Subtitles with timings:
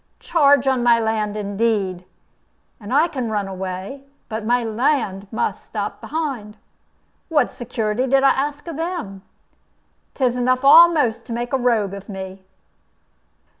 [0.19, 2.05] Charge on my land, indeed!
[2.79, 6.57] And I can run away, but my land must stop behind!
[7.29, 9.21] What security did I ask of them?
[10.15, 12.41] 'Tis enough a'most to make a rogue of me."